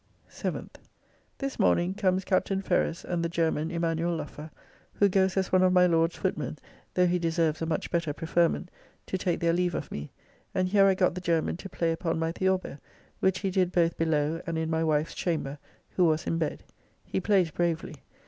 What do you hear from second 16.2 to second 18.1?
in bed. He plays bravely.